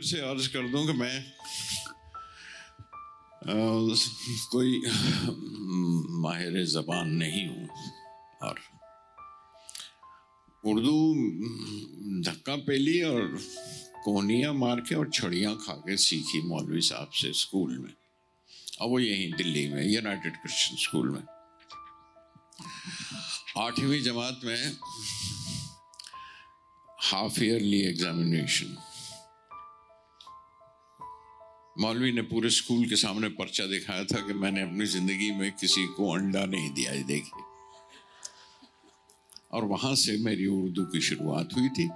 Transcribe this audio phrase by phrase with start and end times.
[0.00, 1.16] फिर से अर्ज़ कर दूँ कि मैं
[3.40, 3.54] आ,
[4.52, 4.80] कोई
[6.24, 7.68] माहिर ज़बान नहीं हूँ।
[8.48, 8.60] और
[10.64, 10.96] उर्दू
[12.30, 13.38] धक्का पेली और
[14.04, 17.92] कोहनियाँ मार के और छड़ियाँ खा के सीखी मौलवी साहब से स्कूल में।
[18.80, 21.22] और वो यहीं दिल्ली में यूनाइटेड क्रिश्चियन स्कूल में।
[23.66, 24.76] आठवीं जमात में
[27.10, 28.76] हाफ़ ईयरली एग्जामिनेशन
[31.78, 35.86] मौलवी ने पूरे स्कूल के सामने पर्चा दिखाया था कि मैंने अपनी ज़िंदगी में किसी
[35.86, 37.42] को अंडा नहीं दिया देखिए।
[39.52, 41.88] और वहाँ से मेरी उर्दू की शुरुआत हुई थी।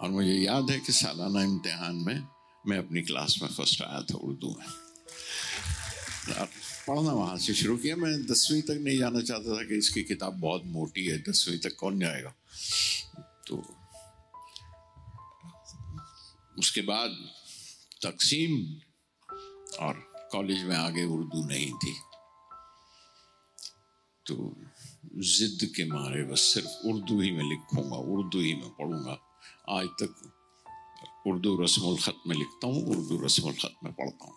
[0.00, 2.22] और मुझे याद है कि सालाना इम्तिहान में
[2.66, 4.66] मैं अपनी क्लास में फ़र्स्ट आया था उर्दू में।
[6.88, 10.40] पढ़ना वहाँ से शुरू किया। मैं दसवीं तक नहीं जाना चाहता था कि इसकी किताब
[10.40, 12.34] बहुत मोटी है, दसवीं तक कौन जाएगा?
[13.46, 13.62] तो
[16.58, 17.16] उसके बाद
[18.04, 18.56] तकसीम
[19.76, 21.94] और कॉलेज में आगे उर्दू नहीं थी।
[24.26, 24.56] तो
[25.16, 29.18] जिद के मारे बस सिर्फ़ उर्दू ही में लिखूँगा, उर्दू ही में पढ़ूँगा।
[29.68, 30.32] आज तक
[31.26, 34.34] उर्दू रस्मुल ख़त में लिखता हूँ, उर्दू रस्मुल ख़त में पढ़ता हूँ।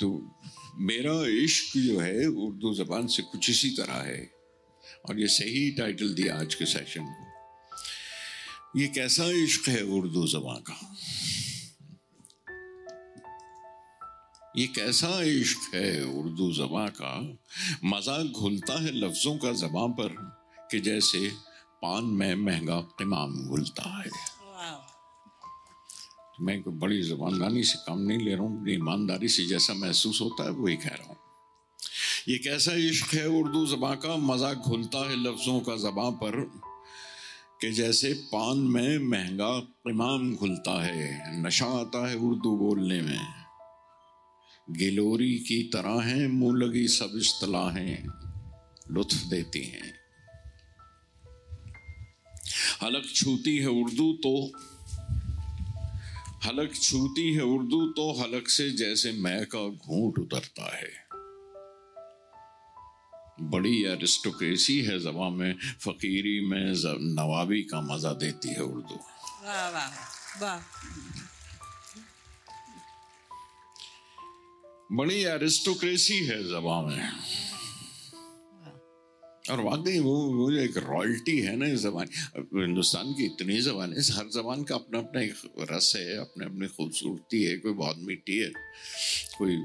[0.00, 0.36] तो
[0.78, 4.34] मेरा इश्क जो है, उर्दू ज़बान से कुछ इसी तरह है।
[5.08, 7.24] और ये सही टाइटल दिया आज के सेशन को।
[8.80, 10.96] ये कैसा इश्क है उर्दू ज़बान का?
[14.56, 17.12] ये कैसा इश्क है उर्दू जबां का?
[17.84, 20.14] मज़ाक घुलता है लफ्जों का जबां पर
[20.70, 21.18] कि जैसे
[21.82, 24.10] पान में महँगा इमाम घुलता है।
[26.40, 30.44] मैं कोई बड़ी जबानदानी से काम नहीं ले रहा हूँ ईमानदारी से जैसा महसूस होता
[30.44, 31.18] है वही कह रहा हूँ।
[32.28, 34.16] ये कैसा इश्क है उर्दू जबां का?
[34.16, 36.40] मज़ाक घुलता है लफ्जों का जबां पर
[37.60, 39.54] कि जैसे पान में महँगा
[39.88, 43.43] इमाम घुलता है। नशा आता है उर्दू बोलने में।
[44.68, 48.06] गिलोरी की तरह हैं, मुँह लगी सब इस्तलाहें
[48.90, 49.92] लुत्फ देती हैं।
[52.82, 54.34] हलक छूती है उर्दू तो
[56.44, 60.92] हलक छूती है उर्दू तो हलक से जैसे मैं का घूंट उतरता है।
[63.42, 66.72] बड़ी एरिस्टोक्रेसी है जबा में, फकीरी में
[67.14, 68.98] नवाबी का मज़ा देती है उर्दू।
[69.44, 69.88] वाह वाह
[70.42, 70.58] वाह।
[74.94, 77.08] बड़ी एरिस्टोक्रेसी है जबा में।
[79.50, 84.02] और वाकई वो वो एक रॉयल्टी है ना इस जबान हिंदुस्तान की इतनी जबान है
[84.12, 85.34] हर जबान का अपना अपना एक
[85.70, 88.50] रस है अपने अपनी खूबसूरती है, कोई बहुत मीठी है,
[89.38, 89.56] कोई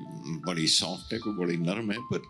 [0.48, 2.22] बड़ी सॉफ्ट है, कोई बड़ी नरम है, पर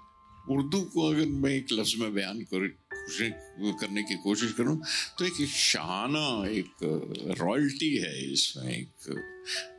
[0.50, 2.68] उर्दू को अगर मैं एक लफ्ज़ में बयान कर
[3.12, 4.76] करने की कोशिश करूँ।
[5.18, 8.92] तो एक शाहाना एक रॉयल्टी है इसमें, एक,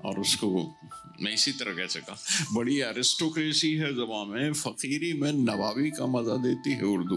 [0.05, 0.49] और उसको
[1.23, 2.17] मैं इसी तरह कह सका
[2.53, 7.17] बड़ी एरिस्टोक्रेसी है जबा में, फ़कीरी में नवाबी का मज़ा देती है उर्दू।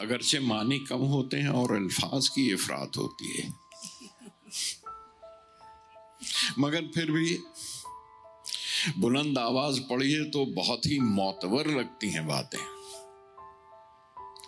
[0.00, 3.52] अगरचे मानी कम होते हैं और अल्फाज की अफरात होती है।
[6.58, 7.38] मगर फिर भी
[8.98, 12.73] बुलंद आवाज़ पढ़िए तो बहुत ही मोतवर लगती हैं बातें।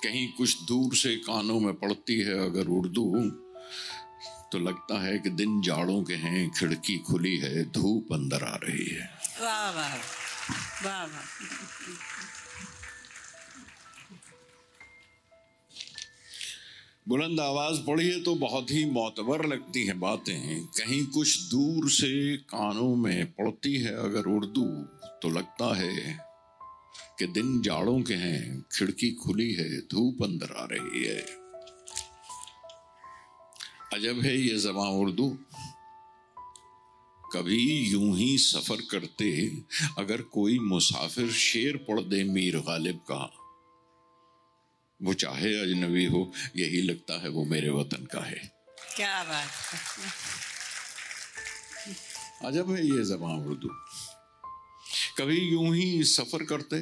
[0.02, 3.06] कहीं कुछ दूर से कानों में पड़ती है अगर उर्दू
[4.52, 8.86] तो लगता है कि दिन जाड़ों के हैं खिड़की खुली है धूप अंदर आ रही
[8.86, 9.08] है।
[9.42, 9.94] वाह वाह
[10.84, 11.24] वाह वाह।
[17.08, 22.94] बुलंद आवाज़ पढ़िए तो बहुत ही मोतबर लगती है बातें। कहीं कुछ दूर से कानों
[22.96, 24.64] में पड़ती है अगर उर्दू
[25.22, 26.18] तो लगता है
[27.18, 31.20] कि दिन जाड़ों के हैं खिड़की खुली है धूप अंदर आ रही है।
[33.92, 35.28] अजब है ये जबां उर्दू।
[37.32, 37.58] कभी
[37.90, 39.30] यूँ ही सफ़र करते
[39.98, 43.22] अगर कोई मुसाफिर शेर पढ़ दे मीर गालिब का।
[45.00, 46.20] वो चाहे अजनबी हो
[46.56, 48.40] यही लगता है वो मेरे वतन का है।
[48.96, 49.48] क्या बात
[52.44, 53.68] अजब है ये जबान उर्दू।
[55.18, 56.80] कभी यूँ ही सफ़र करते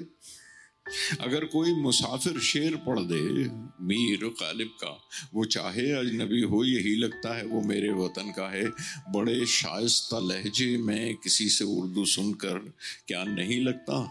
[1.20, 3.48] अगर कोई मुसाफिर शेर पढ़ दे
[3.84, 5.00] मीर गालिब का
[5.34, 8.64] वो चाहे अजनबी हो यही लगता है वो मेरे वतन का है।
[9.12, 12.58] बड़े शाइस्ता लहजे में किसी से उर्दू सुनकर
[13.06, 14.10] क्या नहीं लगता?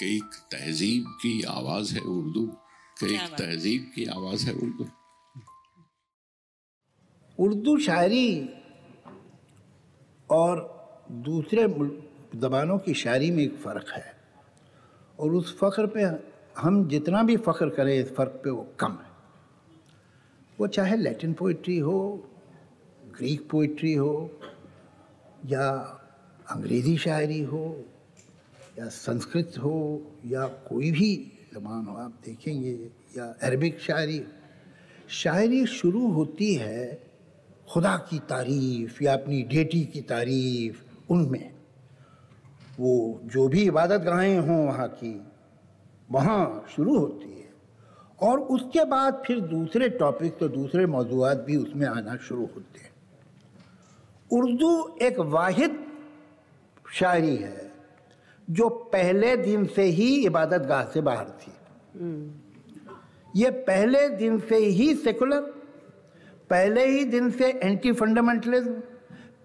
[0.00, 2.46] कि एक तहजीब की आवाज़ है उर्दू।
[3.00, 4.88] कि एक तहजीब की आवाज़ है उर्दू।
[7.38, 8.48] उर्दू शायरी
[10.30, 10.74] और
[11.10, 11.62] दूसरे
[12.38, 14.13] ज़बानों की शायरी में एक फ़र्क है।
[15.20, 16.02] और उस फ़ख्र पे
[16.60, 19.14] हम जितना भी फ़ख्र करें, इस फ़र्क पे वो कम है।
[20.60, 22.28] वो चाहे लैटिन पोइट्री हो,
[23.18, 24.30] ग्रीक पोइट्री हो,
[25.46, 25.70] या
[26.50, 27.84] अंग्रेज़ी शायरी हो,
[28.78, 34.24] या संस्कृत हो, या कोई भी ज़बान हो, आप देखेंगे, या अरबिक शायरी।
[35.08, 37.02] शायरी शुरू होती है
[37.68, 41.53] खुदा की तारीफ़, या अपनी डेटी की तारीफ़, उनमें।
[42.78, 45.14] वो जो भी इबादत गाहें हों वहाँ की
[46.08, 47.52] वहाँ शुरू होती है।
[48.20, 52.92] और उसके बाद फिर दूसरे टॉपिक तो दूसरे मौजूद भी उसमें आना शुरू होते हैं।
[54.30, 55.78] उर्दू एक वाहिद
[56.92, 57.70] शायरी है
[58.48, 61.52] जो पहले दिन से ही इबादत गाह से बाहर थी।
[63.36, 65.40] ये पहले दिन से ही सेकुलर
[66.50, 68.72] पहले ही दिन से एंटी फंडामेंटलिज्म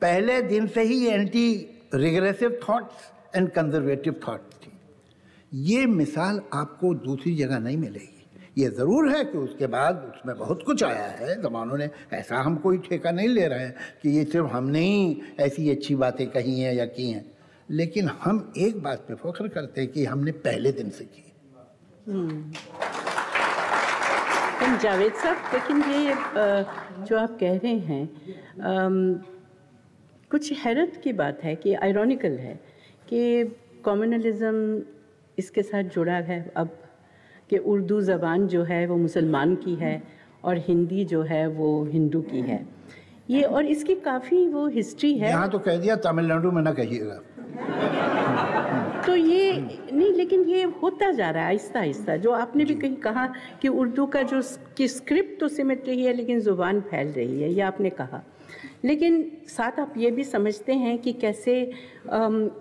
[0.02, 1.48] पहले दिन से ही anti
[1.94, 4.72] regressive thoughts and conservative thought थी।
[5.52, 8.16] ये मिसाल आपको दूसरी जगह नहीं मिलेगी।
[8.58, 12.56] ये ज़रूर है कि उसके बाद उसमें बहुत कुछ आया है। ज़मानों ने ऐसा हम
[12.58, 16.60] कोई ठेका नहीं ले रहे हैं कि ये सिर्फ़ हमने ही ऐसी अच्छी बातें कही
[16.60, 17.26] हैं या की हैं।
[17.70, 21.24] लेकिन हम एक बात पे फख्र करते हैं कि हमने पहले दिन से की।
[24.80, 26.14] जावेद साहब, लेकिन ये
[27.06, 28.10] जो आप कह रहे हैं
[30.32, 32.60] कुछ हैरत की बात है कि आयरॉनिकल है।
[33.10, 33.44] कि
[33.86, 34.82] कम्युनलिज्म
[35.38, 36.70] इसके साथ जुड़ा है अब
[37.50, 40.02] कि उर्दू ज़बान जो है वो मुसलमान की है
[40.44, 42.66] और हिंदी जो है वो हिंदू की है।
[43.30, 47.22] ये और इसकी काफ़ी वो हिस्ट्री है। यहाँ तो कह दिया तमिलनाडु में ना कहिएगा।
[49.06, 49.52] तो ये
[49.92, 53.26] नहीं लेकिन ये होता जा रहा है आहिस्ता आहिस्ता। जो आपने भी कहीं कहा
[53.62, 54.42] कि उर्दू का जो
[54.78, 58.24] कि स्क्रिप्ट तो सिमट रही है लेकिन ज़ुबान फैल रही है ये आपने कहा।
[58.86, 61.72] लेकिन साथ आप ये भी समझते हैं कि कैसे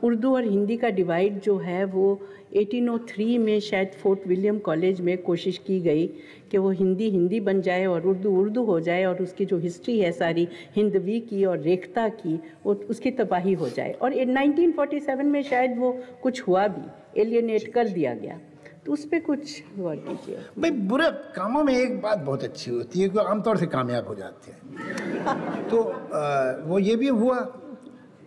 [0.04, 2.20] उर्दू और हिंदी का डिवाइड जो है वो
[2.56, 6.06] 1803 में शायद फोर्ट विलियम कॉलेज में कोशिश की गई
[6.50, 9.98] कि वो हिंदी हिंदी बन जाए और उर्दू उर्दू हो जाए और उसकी जो हिस्ट्री
[10.00, 15.42] है सारी हिंदवी की और रेखता की वो उसकी तबाही हो जाए। और 1947 में
[15.42, 18.40] शायद वो कुछ हुआ भी एलियनेट कर दिया गया।
[18.86, 23.00] तो उस पर कुछ गौर कीजिए। भाई बुरे कामों में एक बात बहुत अच्छी होती
[23.00, 27.38] है कि आमतौर से कामयाब हो जाते हैं। तो आ, वो ये भी हुआ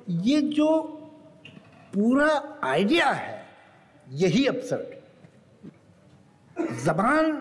[0.09, 0.67] ये जो
[1.93, 3.45] पूरा आइडिया है
[4.11, 4.99] यही अपसर्ट
[6.85, 7.31] जबान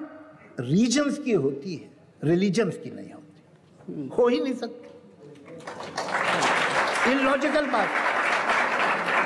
[0.60, 1.90] रीजन्स की होती है
[2.24, 4.88] रिलीजन्स की नहीं होती। हो ही नहीं सकती।
[7.12, 7.88] इलॉजिकल बात।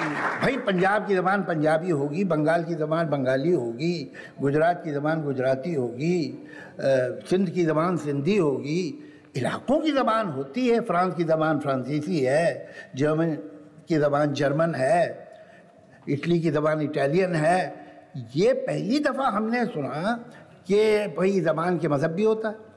[0.05, 4.11] भाई, पंजाब की ज़बान पंजाबी होगी, बंगाल की ज़बान बंगाली होगी,
[4.41, 6.45] गुजरात की ज़बान गुजराती होगी
[6.81, 8.83] सिंध की ज़बान सिंधी होगी।
[9.37, 13.35] इलाकों की ज़बान होती है, फ्रांस की ज़बान फ्रांसीसी है, जर्मन
[13.89, 15.29] की ज़बान जर्मन है,
[16.09, 17.85] इटली की ज़बान इटालियन है।
[18.37, 20.13] ये पहली दफ़ा हमने सुना
[20.67, 22.73] कि भाई, ज़बान के मज़हब भी होता है।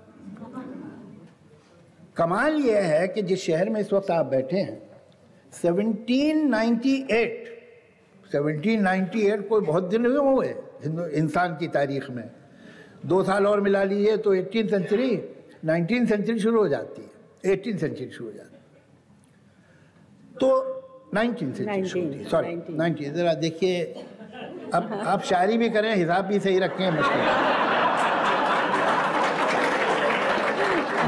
[2.17, 4.86] कमाल यह है कि जिस शहर में इस वक्त आप बैठे हैं
[5.57, 7.45] 1798
[8.31, 10.49] 1798 कोई बहुत दिन हुए हुए
[11.19, 12.23] इंसान की तारीख में।
[13.05, 15.11] दो साल और मिला लीजिए तो एटीन सेंचुरी
[15.65, 17.09] नाइनटीन सेंचुरी शुरू हो जाती है।
[17.53, 18.61] एटीन सेंचुरी शुरू हो जाती है।
[20.39, 20.47] तो
[21.13, 23.83] नाइनटीन सेंचुरी सॉरी नाइनटीन ज़रा देखिए
[24.73, 27.21] अब आप शायरी भी करें हिसाब भी सही रखें मुश्किल।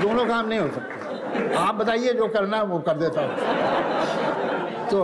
[0.02, 0.99] दोनों काम नहीं हो सकते।
[1.58, 3.34] आप बताइए जो करना है वो कर देता हूँ।
[4.90, 5.00] तो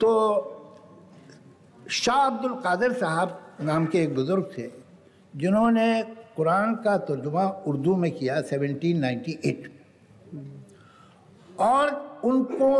[0.00, 0.10] तो
[1.90, 3.28] शाह अब्दुल कादिर साहब
[3.62, 4.66] नाम के एक बुज़ुर्ग थे,
[5.34, 6.02] जिन्होंने
[6.36, 9.68] कुरान का तर्जुमा उर्दू में किया 1798
[11.60, 11.84] और
[12.24, 12.70] उनको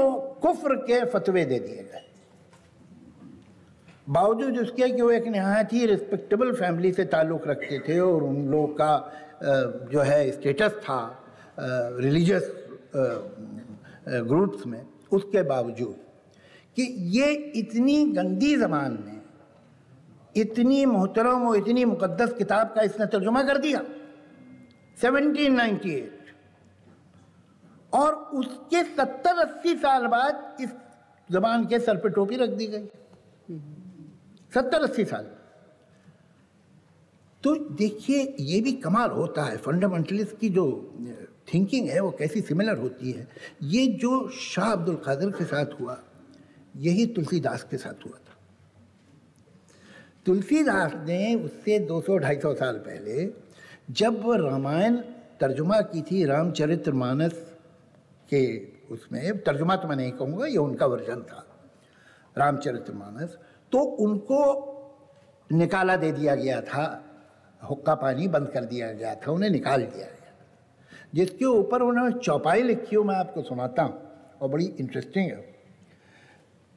[0.42, 2.02] कुफ्र के फतवे दे दिए गए।
[4.06, 8.36] बावजूद उसके कि वो एक नहायत ही रिस्पेक्टेबल फैमिली से ताल्लुक़ रखते थे और उन
[8.48, 11.00] लोगों का जो है स्टेटस था
[11.58, 12.52] रिलीजियस
[14.08, 15.96] ग्रुप्स में, उसके बावजूद
[16.76, 16.82] कि
[17.18, 19.20] ये इतनी गंदी ज़बान में
[20.36, 23.80] इतनी मोहतरम और इतनी मुकद्दस किताब का इसने तर्जुमा कर दिया।
[24.96, 26.02] 1798
[27.92, 30.70] और उसके 70-80 साल बाद इस
[31.28, 32.88] ज़बान के सर पे टोपी रख दी गई।
[34.52, 35.30] सत्तर अस्सी साल।
[37.42, 40.64] तो देखिए, ये भी कमाल होता है। फंडामेंटलिस्ट की जो
[41.54, 43.28] थिंकिंग है, वो कैसी सिमिलर होती है।
[43.62, 45.98] ये जो शाह अब्दुल कादिर के साथ हुआ,
[46.76, 48.34] यही तुलसीदास के साथ हुआ था।
[50.26, 53.28] तुलसीदास ने उससे 200-250 साल पहले,
[53.90, 54.96] जब वो रामायण
[55.40, 57.32] तर्जुमा की थी रामचरित्र मानस
[58.30, 58.44] के
[58.94, 61.46] उसमें, तर्जुमा तो मैं नहीं कहूँगा, ये उनका वर्जन था
[62.38, 63.38] रामचरित्र मानस।
[63.76, 64.38] तो उनको
[65.50, 66.84] निकाला दे दिया गया था।
[67.62, 70.32] हुक्का पानी बंद कर दिया गया था, उन्हें निकाल दिया गया
[71.14, 74.00] जिसके ऊपर उन्होंने चौपाई लिखी हो, मैं आपको सुनाता हूँ,
[74.42, 75.36] और बड़ी इंटरेस्टिंग है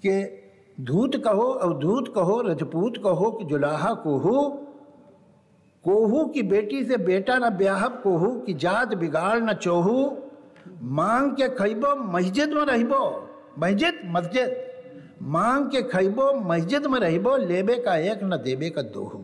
[0.03, 4.49] कि धूत कहो, अवधूत कहो, रजपूत कहो कि जुलाहा कोहू
[5.83, 9.99] कोहू की बेटी से बेटा न ब्याह कोहू की जात बिगाड़ न चोहू,
[10.81, 13.03] मांग के खैबो, मस्जिद में रहिबो,
[13.59, 14.68] मस्जिद मस्जिद।
[15.21, 19.23] मांग के खैबो मस्जिद में रहबो लेबे का एक न देबे का दोहू